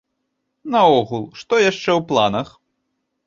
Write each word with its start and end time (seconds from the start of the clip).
Наогул, 0.75 1.27
што 1.41 1.53
яшчэ 1.63 1.85
ў 1.85 2.01
планах? 2.13 2.47